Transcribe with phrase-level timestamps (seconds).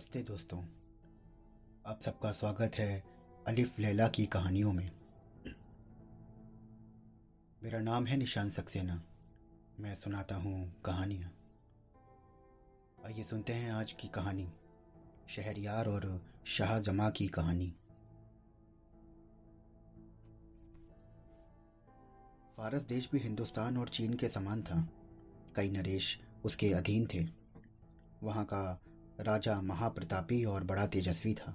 [0.00, 0.58] नमस्ते दोस्तों।
[1.86, 3.04] आप सबका स्वागत है
[3.46, 4.90] अलिफ लैला की कहानियों में।
[7.62, 9.02] मेरा नाम है निशान सक्सेना।
[9.80, 11.32] मैं सुनाता हूँ कहानियाँ।
[13.06, 14.52] आइए सुनते हैं आज की कहानी,
[15.28, 17.74] शहरयार और शाहजमा की कहानी।
[22.56, 24.88] फारस देश भी हिंदुस्तान और चीन के समान था।
[25.56, 27.28] कई नरेश उसके अधीन थे।
[28.22, 28.82] वहाँ का
[29.20, 31.54] राजा महाप्रतापी और बड़ा तेजस्वी था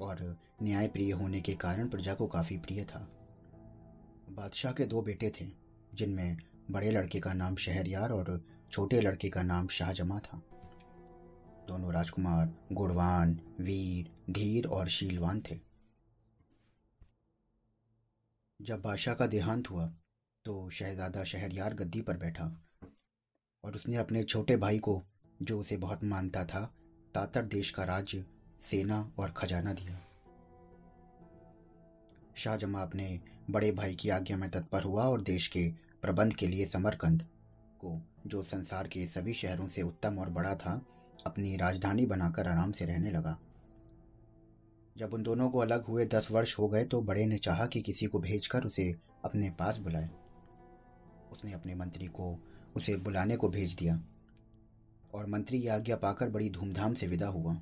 [0.00, 0.20] और
[0.62, 2.98] न्यायप्रिय होने के कारण प्रजा को काफ़ी प्रिय था।
[4.30, 5.46] बादशाह के दो बेटे थे,
[5.94, 6.36] जिनमें
[6.70, 8.40] बड़े लड़के का नाम शहरयार और
[8.72, 10.40] छोटे लड़के का नाम शाहजमा था।
[11.68, 15.58] दोनों राजकुमार गुणवान वीर, धीर और शीलवान थे।
[18.60, 19.86] जब बादशाह का देहांत हुआ
[20.44, 22.44] तो शहजादा शहरयार गद्दी पर बैठा
[23.64, 25.02] और उसने अपने छोटे भाई को,
[25.42, 26.74] जो उसे बहुत मानता था
[27.14, 28.24] तातर देश का राज्य,
[28.60, 30.00] सेना और खजाना दिया।
[32.34, 36.66] शाहजमा अपने बड़े भाई की आज्ञा में तत्पर हुआ और देश के प्रबंध के लिए
[36.66, 37.22] समरकंद
[37.80, 40.86] को, जो संसार के सभी शहरों से उत्तम और बड़ा था,
[41.26, 43.38] अपनी राजधानी बनाकर आराम से रहने लगा।
[44.98, 47.82] जब उन दोनों को अलग हुए दस वर्ष हो गए तो बड़े ने चाहा कि
[47.82, 50.10] किसी को भेजकर उसे अपने पास बुलाए।
[51.32, 52.38] उसने अपने मंत्री को,
[52.76, 54.04] उसे बुलाने को भेज दिया।
[55.14, 57.56] और मंत्री की आज्ञा पाकर बड़ी धूमधाम से विदा हुआ।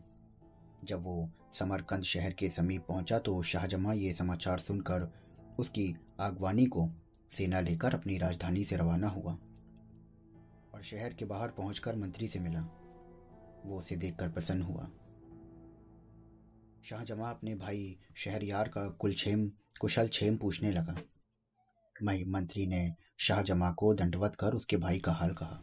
[0.84, 5.12] जब वो समरकंद शहर के समीप पहुँचा तो शाहजमा ये समाचार सुनकर
[5.59, 6.89] उसकी आगवानी को
[7.31, 9.33] सेना लेकर अपनी राजधानी से रवाना हुआ
[10.75, 12.61] और शहर के बाहर पहुंचकर मंत्री से मिला।
[13.66, 14.91] वो उसे देखकर प्रसन्न हुआ।
[16.84, 19.50] शाहजमा अपने भाई शहरयार का कुलछेम
[19.81, 20.97] कुशल छेम पूछने लगा।
[22.03, 25.62] मई मंत्री ने शाहजमा को दंडवत कर उसके भाई का हाल कहा।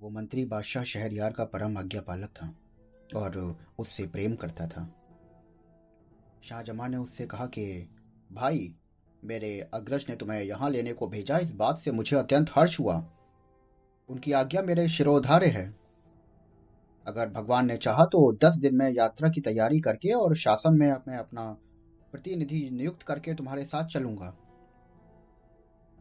[0.00, 2.54] वो मंत्री बादशाह शहरयार का परम आज्ञा पालक था
[3.16, 4.94] और उससे प्रेम करता था।
[6.42, 7.88] शाहजमा ने उससे कहा कि,
[8.32, 8.74] भाई,
[9.24, 13.10] मेरे अग्रज ने तुम्हें यहाँ लेने को भेजा, इस बात से मुझे अत्यंत हर्ष हुआ।
[14.08, 15.74] उनकी आज्ञा मेरे शिरोधार्य है।
[17.06, 20.92] अगर भगवान ने चाहा तो दस दिन में यात्रा की तैयारी करके और शासन में
[21.08, 21.58] मैं अपना
[22.12, 24.30] प्रतिनिधि नियुक्त करके तुम्हारे साथ चलूँगा।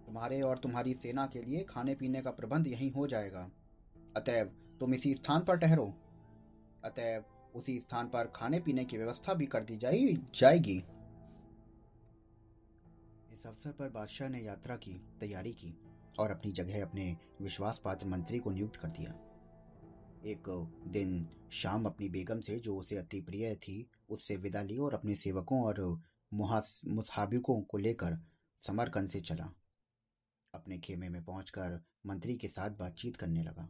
[0.05, 3.49] तुम्हारे और तुम्हारी सेना के लिए खाने पीने का प्रबंध यहीं हो जाएगा।
[4.17, 4.45] अतएव
[4.79, 5.93] तुम इसी स्थान पर ठहरो।
[6.83, 7.23] अतएव
[7.55, 10.77] उसी स्थान पर खाने पीने की व्यवस्था भी कर दी जाए जाएगी।
[13.33, 15.77] इस अवसर पर बादशाह ने यात्रा की, तैयारी की
[16.19, 19.11] और अपनी जगह अपने विश्वास पात्र मंत्री को नियुक्त कर दिया।
[20.25, 20.43] एक
[20.87, 25.15] दिन शाम अपनी बेगम से, जो उसे अति प्रिय थी, उससे विदा ली और अपने
[25.15, 25.81] सेवकों और
[26.33, 28.17] मुसाबिकों को लेकर
[28.61, 29.49] समरकंद से चला।
[30.53, 33.69] अपने खेमे में पहुंचकर मंत्री के साथ बातचीत करने लगा।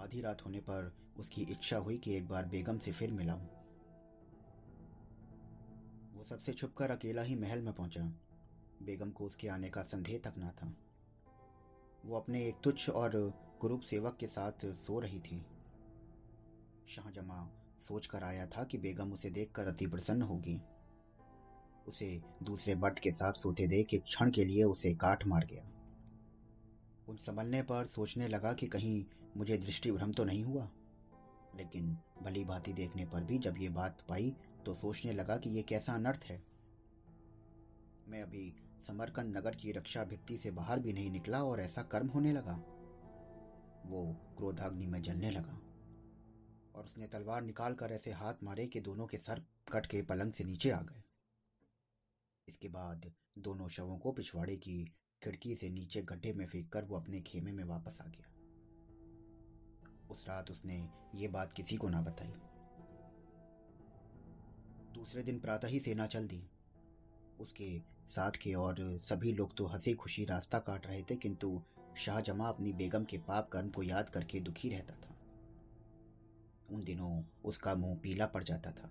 [0.00, 3.46] आधी रात होने पर उसकी इच्छा हुई कि एक बार बेगम से फिर मिलाऊं।
[6.14, 8.02] वो सबसे छुपकर अकेला ही महल में पहुँचा।
[8.82, 10.76] बेगम को उसके आने का संदेह तक ना था।
[12.06, 13.10] वो अपने एक तुच्छ और
[13.60, 15.46] कुरूप सेवक के साथ सो रही थी।
[16.88, 17.50] शाहजमा
[17.80, 20.60] सोच कर आया था कि बेगम उसे देखकर अति प्रसन्न होगी।
[21.88, 25.64] उसे दूसरे मर्द के साथ सोते देख एक क्षण के लिए उसे काट मार गया।
[27.08, 29.04] उन संभलने पर सोचने लगा कि कहीं
[29.36, 30.70] मुझे दृष्टि भ्रम तो नहीं हुआ।
[31.56, 34.34] लेकिन भली भांति देखने पर भी जब ये बात पाई
[34.66, 36.42] तो सोचने लगा कि ये कैसा अनर्थ है।
[38.08, 38.52] मैं अभी
[38.86, 42.54] समरकंद नगर की रक्षा भित्ति से बाहर भी नहीं निकला और ऐसा कर्म होने लगा।
[43.86, 45.60] वो क्रोधाग्नि में जलने लगा
[46.74, 50.32] और उसने तलवार निकाल कर ऐसे हाथ मारे कि दोनों के सर कट के पलंग
[50.32, 51.02] से नीचे आ गए।
[52.48, 54.84] इसके बाद दोनों शवों को पिछवाड़े की
[55.22, 58.32] खिड़की से नीचे गड्ढे में फेंक कर वो अपने खेमे में वापस आ गया।
[60.10, 62.32] उस रात उसने ये बात किसी को ना बताई।
[64.94, 66.42] दूसरे दिन प्रातः ही सेना चल दी।
[67.40, 71.62] उसके साथ के और सभी लोग तो हँसी खुशी रास्ता काट रहे थे, किंतु
[71.96, 75.16] शाहजमा अपनी बेगम के पाप कर्म को याद करके दुखी रहता था।
[76.70, 78.90] उन दिनों उसका मुँह पीला पड़ जाता था।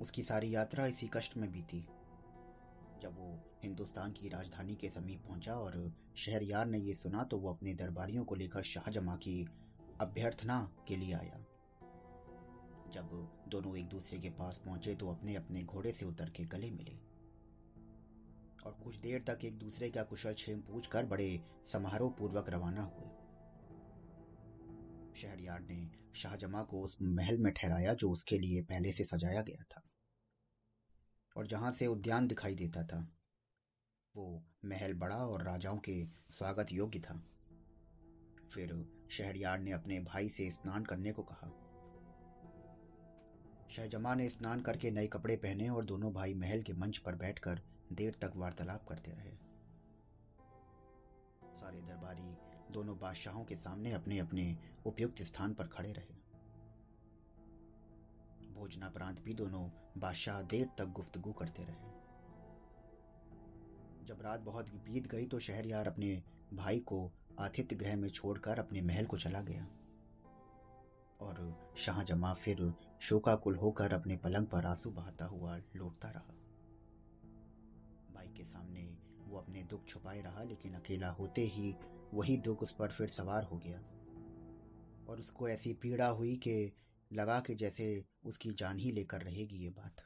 [0.00, 1.80] उसकी सारी यात्रा इसी कष्ट में बीती।
[3.02, 7.50] जब वो हिंदुस्तान की राजधानी के समीप पहुँचा और शहरयार ने ये सुना तो वो
[7.50, 9.48] अपने दरबारियों को लेकर शाहजमा की
[10.00, 11.38] अभ्यर्थना के लिए आया।
[12.92, 13.08] जब
[13.48, 16.94] दोनों एक दूसरे के पास पहुँचे तो अपने अपने घोड़े से उतर के गले मिले।
[18.66, 23.08] और कुछ देर तक एक दूसरे का कुशल क्षेम पूछकर बड़े समारोह पूर्वक रवाना हुए।
[25.14, 29.62] शहरयार ने शाहजमा को उस महल में ठहराया जो उसके लिए पहले से सजाया गया
[29.62, 29.82] था।
[31.36, 33.16] और जहाँ से उद्यान दिखाई देता था,
[34.16, 37.22] वो महल बड़ा और राजाओं के स्वागत योग्य था।
[38.54, 41.50] फिर शहरयार ने अपने भाई से स्नान करने को कहा।
[43.70, 47.62] शहजमा ने स्नान करके नए कपड़े पहने और दोनों भाई महल के मंच पर बैठकर
[47.92, 49.32] देर तक वार्तालाप करते रहे।
[51.56, 52.36] सारे दरबारी
[52.72, 54.56] दोनों बादशाहों के सामने अपने अपने
[54.86, 56.14] उपयुक्त स्थान पर खड़े रहे।
[58.54, 59.68] भोजनापरांत भी दोनों
[59.98, 61.96] बादशाह देर तक गुफ्तगू करते रहे।
[64.06, 66.22] जब रात बहुत बीत गई तो शहरयार अपने
[66.54, 69.64] भाई को आतिथ्य गृह में छोड़कर अपने महल को चला गया।
[71.20, 76.34] और शाहजमा फिर शोकाकुल होकर अपने पलंग पर आँसू बहाता हुआ लौटता रहा।
[78.14, 81.74] भाई के सामने वो अपने दुख छुपाए रहा, लेकिन अकेला होते ही
[82.14, 83.78] वही दुख उस पर फिर सवार हो गया।
[85.08, 86.72] और उसको ऐसी पीड़ा हुई कि
[87.12, 89.96] लगा कि जैसे उसकी जान ही लेकर रहेगी ये बात।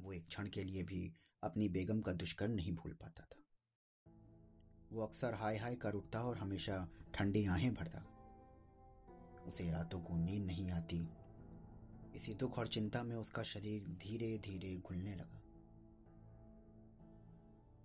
[0.00, 3.40] वो एक क्षण के लिए भी अपनी बेगम का दुष्कर्म नहीं भूल पाता था।
[4.92, 8.04] वो अक्सर हाय हाय कर उठता और हमेशा ठंडी आहें भरता।
[9.46, 11.08] उसे रातों को नींद नहीं आती।
[12.16, 15.42] इसी दुख और चिंता में उसका शरीर धीरे धीरे घुलने लगा।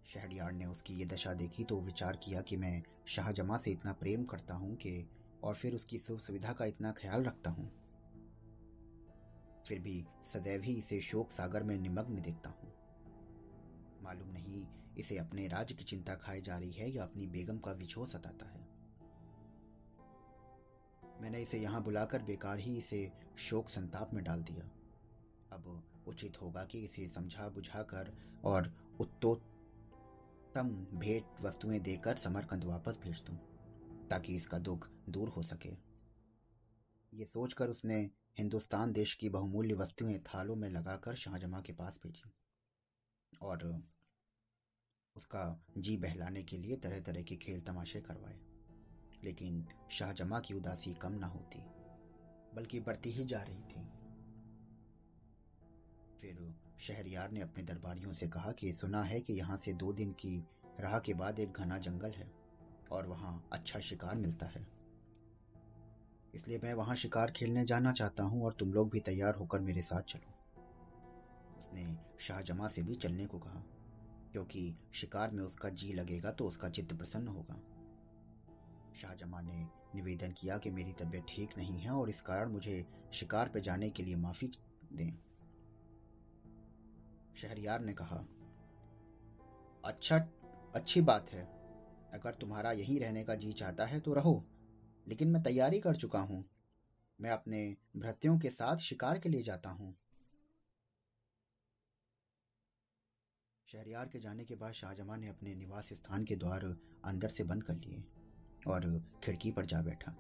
[0.06, 4.24] शहरियार ने उसकी ये दशा देखी तो विचार किया कि मैं शाहजमा से इतना प्रेम
[4.24, 5.10] करता हूँ कि
[5.44, 7.72] और फिर उसकी सुख सुविधा का इतना ख्याल रखता हूँ।
[9.68, 12.74] फिर भी सदैव ही इसे शोक सागर में निमग्न देखता हूँ।
[14.04, 14.66] मालूम नहीं
[14.98, 18.46] इसे अपने राज्य की चिंता खाई जा रही है या अपनी बेगम का विछोह सताता
[18.46, 18.64] है।
[21.22, 24.66] मैंने इसे यहाँ बुलाकर बेकार ही इसे शोक संताप में डाल दिया।
[25.52, 28.12] अब उचित होगा कि इसे समझा बुझाकर
[28.46, 33.38] और उत्तोत्तम भेंट वस्तुएँ देकर समरकंद वापस भेज दूँ,
[34.08, 35.70] ताकि इसका दुख दूर हो सके।
[37.14, 42.32] ये सोचकर उसने हिंदुस्तान देश की बहुमूल्य वस्तुएँ थालों में लगाकर शाहजमा के पास भेजी
[43.42, 43.64] और
[45.16, 48.40] उसका जी बहलाने के लिए तरह तरह के खेल तमाशे करवाए।
[49.24, 51.60] लेकिन शाहजमा की उदासी कम ना होती,
[52.56, 53.84] बल्कि बढ़ती ही जा रही थी।
[56.22, 60.12] फिर शहरियार ने अपने दरबारियों से कहा कि सुना है कि यहाँ से दो दिन
[60.12, 60.38] की
[60.80, 62.32] राह के बाद एक घना जंगल है,
[62.92, 64.68] और वहाँ अच्छा शिकार मिलता है।
[66.36, 69.82] इसलिए मैं वहाँ शिकार खेलने जाना चाहता हूँ और तुम लोग भी तैयार होकर मेरे
[69.82, 70.34] साथ चलो।
[71.60, 73.64] उसने शाहजमा से भी चलने को कहा।
[74.36, 77.56] क्योंकि शिकार में उसका जी लगेगा तो उसका चित्त प्रसन्न होगा।
[78.94, 79.60] शाहजमा ने
[79.96, 83.90] निवेदन किया कि मेरी तबीयत ठीक नहीं है और इस कारण मुझे शिकार पर जाने
[83.90, 84.52] के लिए माफ़ी
[84.94, 85.12] दें।
[87.36, 88.26] शहरियार ने कहा
[89.86, 90.18] अच्छा
[90.76, 91.44] अच्छी बात है।
[92.14, 94.44] अगर तुम्हारा यहीं रहने का जी चाहता है तो रहो,
[95.08, 96.46] लेकिन मैं तैयारी कर चुका हूँ।
[97.20, 99.96] मैं अपने भृत्यों के साथ शिकार के लिए जाता हूँ।
[103.68, 106.64] शहरियार के जाने के बाद शाहजहां ने अपने निवास स्थान के द्वार
[107.06, 108.04] अंदर से बंद कर लिए
[108.68, 110.16] और खिड़की पर जा बैठा।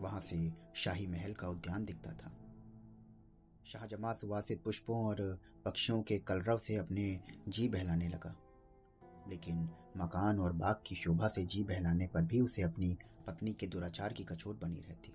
[0.00, 2.30] वहाँ से शाही महल का उद्यान दिखता था।
[3.66, 8.34] शाहजमा सुवासित पुष्पों और पक्षियों के कलरव से अपने जी बहलाने लगा।
[9.28, 9.58] लेकिन
[9.96, 14.12] मकान और बाग की शोभा से जी बहलाने पर भी उसे अपनी पत्नी के दुराचार
[14.12, 15.12] की कचोट बनी रहती।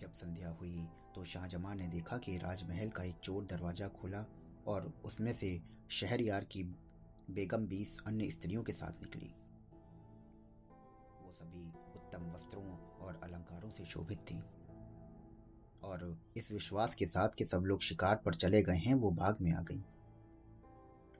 [0.00, 4.24] जब संध्या हुई तो शाहजमा ने देखा कि राजमहल का एक चोर दरवाज़ा खोला
[4.66, 6.64] और उसमें से शहरयार की
[7.30, 9.34] बेगम बीस अन्य स्त्रियों के साथ निकली।
[11.26, 14.42] वो सभी उत्तम वस्त्रों और अलंकारों से शोभित थी।
[15.82, 19.36] और इस विश्वास के साथ कि सब लोग शिकार पर चले गए हैं, वो बाग
[19.40, 19.84] में आ गई।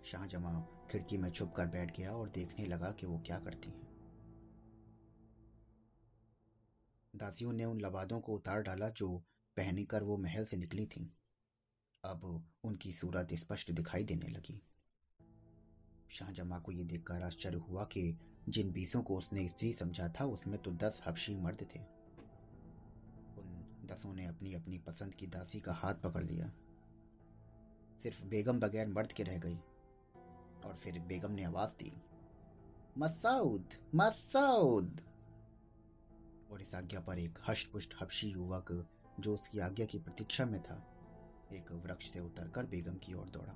[0.05, 3.93] शाहजमा खिड़की में छुप कर बैठ गया और देखने लगा कि वो क्या करती हैं।
[7.17, 9.19] दासियों ने उन लबादों को उतार डाला जो
[9.57, 11.07] पहनी कर वो महल से निकली थीं।
[12.05, 14.63] अब उनकी सूरत स्पष्ट दिखाई देने लगी।
[16.11, 18.19] शाहजमा को यह देखकर आश्चर्य हुआ कि
[18.49, 21.81] जिन बीसों को उसने स्त्री समझा था, उसमें तो दस हबशी मर्द थे।
[23.39, 26.53] उन दसों ने अपनी अपनी पसंद की दासी का हाथ पकड़ लिया।
[28.03, 29.57] सिर्फ़ बेगम बगैर मर्द के रह गई
[30.65, 31.93] और फिर बेगम ने आवाज़ दी
[32.99, 35.01] मसूद मसूद
[36.51, 38.89] और इस आज्ञा पर एक हष्ट पुष्ट हबशी युवक,
[39.21, 40.89] जो उसकी आज्ञा की प्रतीक्षा में था
[41.53, 43.53] एक वृक्ष से उतरकर बेगम की ओर दौड़ा।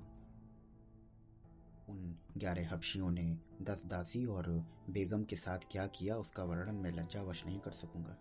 [1.89, 4.49] उन ग्यारह हबशियों ने दस दासी और
[4.89, 8.17] बेगम के साथ क्या किया, उसका वर्णन मैं लज्जावश नहीं कर सकूँगा।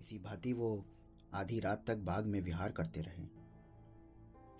[0.00, 0.84] इसी भांति वो
[1.34, 3.26] आधी रात तक बाग में विहार करते रहे।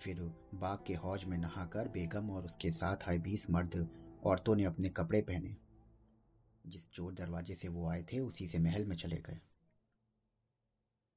[0.01, 0.21] फिर
[0.53, 3.89] बाग के हौज में नहाकर बेगम और उसके साथ आए बीस मर्द
[4.25, 5.57] औरतों ने अपने कपड़े पहने।
[6.67, 9.39] जिस चोर दरवाजे से वो आए थे, उसी से महल में चले गए।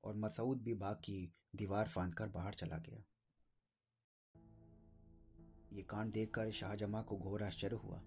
[0.05, 3.05] और मसूद भी बाग की दीवार फांद कर बाहर चला गया।
[5.73, 8.03] ये कांड देखकर शाहजमा को घोर आश्चर्य हुआ।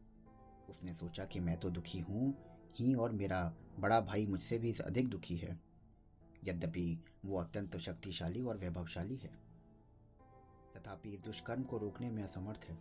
[0.70, 2.36] उसने सोचा कि मैं तो दुखी हूँ,
[2.76, 5.62] ही और मेरा बड़ा भाई मुझसे भी अधिक दुखी है।
[6.44, 9.44] यद्यपि वो अत्यंत शक्तिशाली और वैभवशाली है।
[10.76, 12.76] तथापि इस दुष्कर्म को रोकने में असमर्थ है।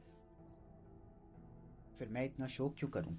[1.98, 3.18] फिर मैं इतना शोक क्यों करूँ?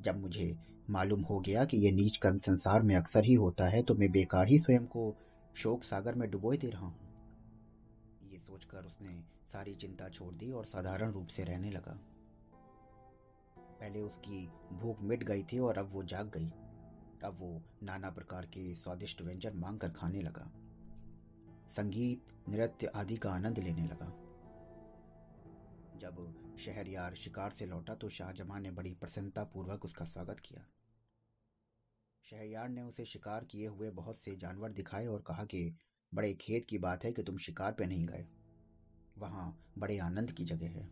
[0.00, 0.58] जब मुझे
[0.90, 4.10] मालूम हो गया कि यह नीच कर्म संसार में अक्सर ही होता है तो मैं
[4.12, 5.14] बेकार ही स्वयं को
[5.56, 7.08] शोक सागर में डुबोए दे रहा हूँ।
[8.32, 9.20] ये सोचकर उसने
[9.52, 11.98] सारी चिंता छोड़ दी और साधारण रूप से रहने लगा।
[13.80, 16.48] पहले उसकी भूख मिट गई थी और अब वो जाग गई।
[17.24, 20.50] अब वो नाना प्रकार के स्वादिष्ट व्यंजन मांग कर खाने लगा।
[21.68, 24.12] संगीत, नृत्य आदि का आनंद लेने लगा।
[25.98, 26.26] जब
[26.58, 30.66] शहरयार शिकार से लौटा तो शाहजहां ने बड़ी प्रसन्नता पूर्वक उसका स्वागत किया।
[32.24, 35.76] शहरयार ने उसे शिकार किए हुए बहुत से जानवर दिखाए और कहा कि,
[36.14, 38.26] बड़े खेत की बात है कि तुम शिकार पे नहीं गए।
[39.18, 40.90] वहाँ बड़े आनंद की जगह है।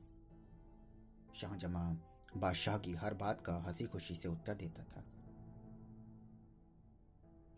[1.35, 1.93] शाहजमा
[2.37, 5.05] बादशाह की हर बात का हँसी खुशी से उत्तर देता था।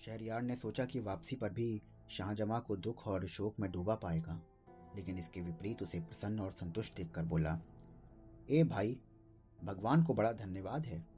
[0.00, 4.42] शहरयार ने सोचा कि वापसी पर भी शाहजमा को दुख और शोक में डूबा पाएगा,
[4.96, 7.60] लेकिन इसके विपरीत उसे प्रसन्न और संतुष्ट देखकर बोला,
[8.50, 9.00] ए भाई,
[9.64, 11.09] भगवान को बड़ा धन्यवाद है।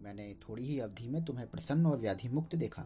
[0.00, 2.82] मैंने थोड़ी ही अवधि में तुम्हें प्रसन्न और व्याधि मुक्त देखा।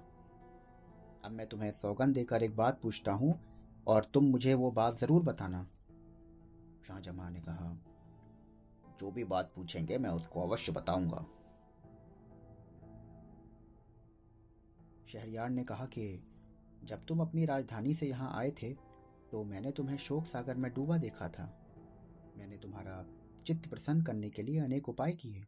[1.24, 3.38] अब मैं तुम्हें सौगंध देकर एक बात पूछता हूँ,
[3.86, 5.66] और तुम मुझे वो बात ज़रूर बताना।
[6.86, 7.70] शाहजमा ने कहा,
[9.00, 11.24] जो भी बात पूछेंगे, मैं उसको अवश्य बताऊँगा।
[15.08, 16.22] शहरियार ने कहा कि,
[16.84, 18.72] जब तुम अपनी राजधानी से यहाँ आए थे
[19.32, 21.44] तो मैंने तुम्हें शोक सागर में डूबा देखा था।
[22.36, 23.04] मैंने तुम्हारा
[23.46, 25.46] चित्त प्रसन्न करने के लिए अनेक उपाय किए।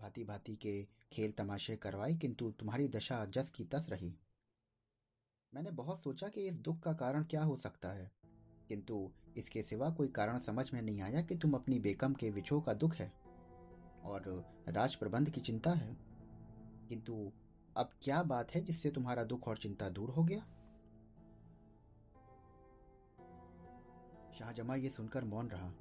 [0.00, 0.82] भांति भांति के
[1.12, 4.12] खेल तमाशे करवाए किंतु तुम्हारी दशा जस की तस रही।
[5.52, 8.10] मैंने बहुत सोचा कि इस दुख का कारण क्या हो सकता है,
[8.68, 12.60] किंतु इसके सिवा कोई कारण समझ में नहीं आया कि तुम अपनी बेकम के विछो
[12.60, 13.12] का दुख है,
[14.04, 15.96] और राज प्रबंध की चिंता है।
[16.88, 17.30] किंतु
[17.76, 20.40] अब क्या बात है जिससे तुम्हारा दुख और चिंता दूर हो गया?
[24.38, 25.72] शाहजमा ये सुनकर मौन रहा,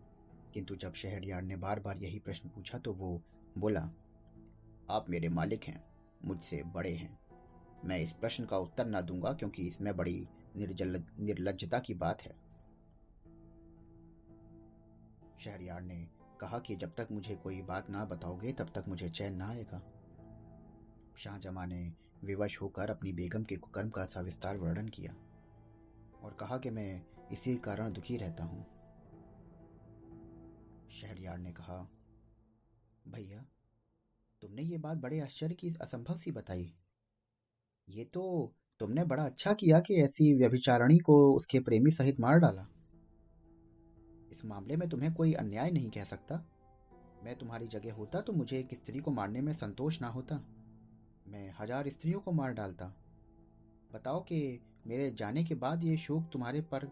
[0.54, 3.22] किंतु जब शहरयार ने बार बार यही प्रश्न पूछा तो वो
[3.58, 3.90] बोला
[4.90, 5.84] आप मेरे मालिक हैं,
[6.26, 7.20] मुझसे बड़े हैं।
[7.86, 12.36] मैं इस प्रश्न का उत्तर ना दूँगा क्योंकि इसमें बड़ी निर्जल, निर्लजता की बात है।
[15.40, 16.10] शहरयार ने
[16.40, 19.82] कहा कि जब तक मुझे कोई बात ना बताओगे, तब तक मुझे चैन ना आएगा।
[21.18, 25.14] शाहजमा ने विवश होकर अपनी बेगम के कुकर्म का सविस्तार वर्णन किया
[26.24, 28.66] और कहा कि मैं इसी कारण दुखी रहता हूँ।
[30.90, 31.90] शहरयार ने कहा,
[33.08, 33.46] भैया
[34.44, 36.64] तुमने ये बात बड़े आश्चर्य की असंभव सी बताई।
[37.88, 38.24] ये तो
[38.82, 42.66] तुमने बड़ा अच्छा किया कि ऐसी व्यभिचारणी को उसके प्रेमी सहित मार डाला।
[44.32, 46.36] इस मामले में तुम्हें कोई अन्याय नहीं कह सकता।
[47.24, 50.36] मैं तुम्हारी जगह होता तो मुझे एक स्त्री को मारने में संतोष ना होता।
[51.28, 52.94] मैं हज़ार स्त्रियों को मार डालता।
[53.94, 56.86] बताओ कि मेरे जाने के बाद ये शोक तुम्हारे पर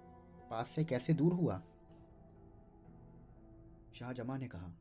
[0.51, 1.61] पास से कैसे दूर हुआ?
[3.93, 4.73] शाहजमा ने कहा,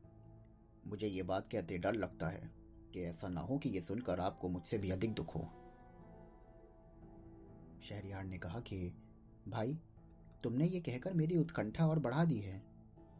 [0.87, 2.60] मुझे ये बात कहते डर लगता है।
[2.93, 5.41] कि ऐसा ना हो कि ये सुनकर आपको मुझसे भी अधिक दुख हो।
[7.81, 8.93] शहरियार ने कहा कि,
[9.47, 9.79] भाई,
[10.43, 12.61] तुमने ये कहकर मेरी उत्कंठा और बढ़ा दी है।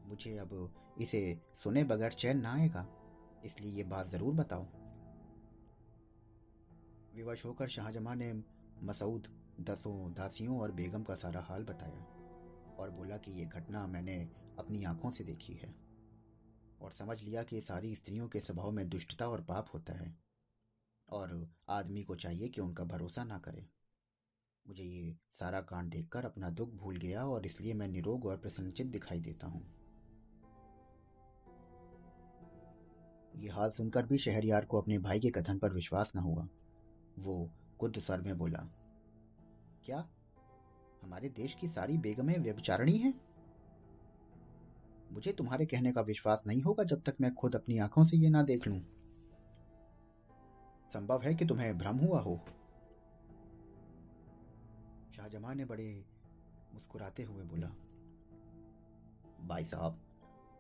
[0.06, 2.88] मुझे अब इसे सुने बगैर चैन ना आएगा,
[3.46, 4.66] इसलिए ये बात ज़रूर बताओ।
[7.16, 8.34] विवश होकर शाहजहां ने
[8.84, 9.28] मसूद,
[9.60, 12.06] दसों दासियों और बेगम का सारा हाल बताया
[12.80, 14.18] और बोला कि यह घटना मैंने
[14.60, 15.81] अपनी आँखों से देखी है।
[16.82, 20.16] और समझ लिया कि सारी स्त्रियों के स्वभाव में दुष्टता और पाप होता है।
[21.10, 23.66] और आदमी को चाहिए कि उनका भरोसा ना करे।
[24.66, 28.88] मुझे ये सारा कांड देखकर अपना दुख भूल गया और इसलिए मैं निरोग और प्रसन्नचित
[28.88, 29.64] दिखाई देता हूँ।
[33.36, 36.48] ये हाल सुनकर भी शहरयार को अपने भाई के कथन पर विश्वास न हुआ।
[37.20, 38.60] वो कुद स्वर में बोला,
[39.86, 40.08] क्या
[41.04, 43.14] हमारे देश की सारी बेगमें व्यभिचारणी हैं?
[45.12, 48.30] मुझे तुम्हारे कहने का विश्वास नहीं होगा जब तक मैं खुद अपनी आँखों से ये
[48.30, 48.80] ना देख लूँ।
[50.94, 52.40] संभव है कि तुम्हें भ्रम हुआ हो।
[55.16, 56.06] शाहजमा ने बड़े
[56.74, 57.68] मुस्कुराते हुए बोला,
[59.48, 60.00] भाई साहब,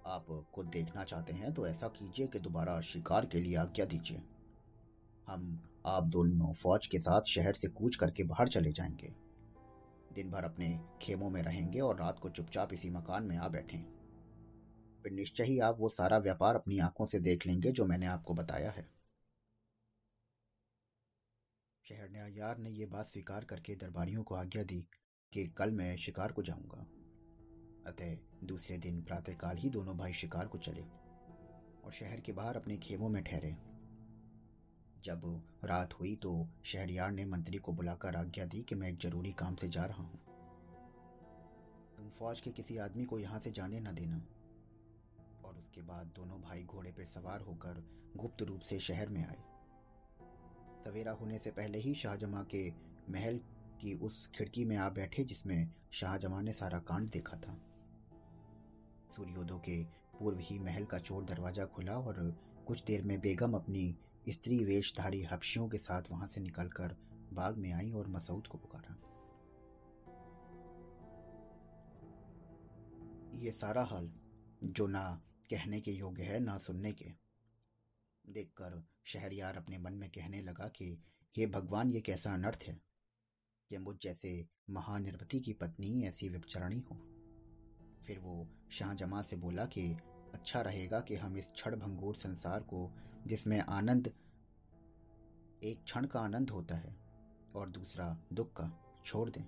[0.07, 4.21] आप खुद देखना चाहते हैं तो ऐसा कीजिए कि दोबारा शिकार के लिए आज्ञा दीजिए।
[5.27, 9.13] हम आप दोनों फौज के साथ शहर से कूच करके बाहर चले जाएँगे।
[10.13, 14.00] दिन भर अपने खेमों में रहेंगे और रात को चुपचाप इसी मकान में आ बैठें।
[15.03, 18.33] फिर निश्चय ही आप वो सारा व्यापार अपनी आँखों से देख लेंगे, जो मैंने आपको
[18.33, 18.89] बताया है।
[21.85, 24.79] शहर ने यह बात स्वीकार करके दरबारियों को आज्ञा दी
[25.33, 26.85] कि कल मैं शिकार को जाऊँगा।
[27.87, 30.81] अतः दूसरे दिन प्रातःकाल ही दोनों भाई शिकार को चले
[31.85, 33.51] और शहर के बाहर अपने खेमों में ठहरे।
[35.03, 35.21] जब
[35.65, 39.55] रात हुई तो शहरियार ने मंत्री को बुलाकर आज्ञा दी कि मैं एक ज़रूरी काम
[39.55, 40.19] से जा रहा हूँ।
[41.97, 44.21] तुम फौज के किसी आदमी को यहाँ से जाने न देना।
[45.61, 47.83] उसके बाद दोनों भाई घोड़े पर सवार होकर
[48.17, 49.37] गुप्त रूप से शहर में आए।
[50.85, 52.69] सवेरा होने से पहले ही शाहजमा के
[53.11, 53.39] महल
[53.81, 57.57] की उस खिड़की में आ बैठे, जिसमें शाहजमा ने सारा कांड देखा था।
[59.15, 59.83] सूर्योदय के
[60.19, 62.19] पूर्व ही महल का चोर दरवाज़ा खुला और
[62.67, 63.95] कुछ देर में बेगम अपनी
[64.29, 66.95] स्त्री वेशधारी हफ्शियों के साथ वहाँ से निकलकर
[67.33, 68.97] बाग में आई और मसूद को पुकारा।
[73.39, 74.11] ये सारा हाल
[74.63, 75.03] जो ना
[75.51, 77.11] कहने के योग्य है, ना सुनने के।
[78.29, 81.03] देखकर शहरियार अपने मन में कहने लगा कि,
[81.37, 82.81] हे भगवान, ये कैसा अनर्थ है
[83.69, 86.95] कि मुझ जैसे महानिर्वती की पत्नी ऐसी विपचरणी हो?
[88.07, 89.93] फिर वो शाहजमा से बोला कि
[90.33, 92.91] अच्छा रहेगा कि हम इस क्षण भंगूर संसार को,
[93.27, 94.13] जिसमें आनंद,
[95.63, 96.95] एक क्षण का आनंद होता है
[97.55, 99.45] और दूसरा दुख का, छोड़ दें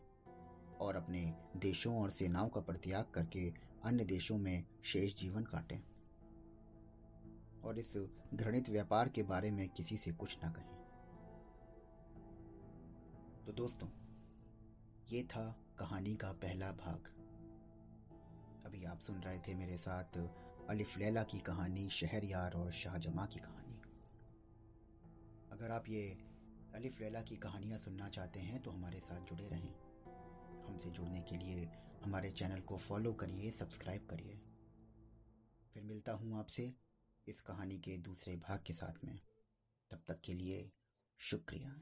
[0.77, 5.92] और अपने देशों और सेनाओं का परित्याग करके अन्य देशों में शेष जीवन काटें।
[7.65, 7.93] और इस
[8.33, 10.71] घृणित व्यापार के बारे में किसी से कुछ ना कहें।
[13.45, 13.87] तो दोस्तों,
[15.11, 15.45] ये था
[15.79, 17.07] कहानी का पहला भाग।
[18.65, 20.17] अभी आप सुन रहे थे मेरे साथ
[20.69, 23.81] अलिफ लैला की कहानी, शहरयार और शाहजमा की कहानी।
[25.51, 26.17] अगर आप ये
[26.75, 29.73] अलिफ लैला की कहानियाँ सुनना चाहते हैं तो हमारे साथ जुड़े रहें।
[30.67, 31.65] हमसे जुड़ने के लिए
[32.03, 34.39] हमारे चैनल को फॉलो करिए, सब्सक्राइब करिए।
[35.73, 36.82] फिर मिलता हूँ आपसे।
[37.27, 39.19] इस कहानी के दूसरे भाग के साथ में।
[39.91, 40.71] तब तक के लिए
[41.17, 41.81] शुक्रिया।